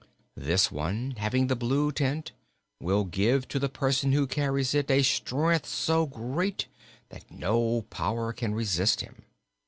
This 0.37 0.71
one 0.71 1.13
having 1.17 1.45
the 1.45 1.55
blue 1.55 1.91
tint 1.91 2.31
will 2.79 3.03
give 3.03 3.47
to 3.49 3.59
the 3.59 3.69
person 3.69 4.13
who 4.13 4.25
carries 4.25 4.73
it 4.73 4.89
a 4.89 5.03
strength 5.03 5.67
so 5.67 6.07
great 6.07 6.65
that 7.09 7.29
no 7.29 7.83
power 7.91 8.33
can 8.33 8.55
resist 8.55 9.01
him. 9.01 9.25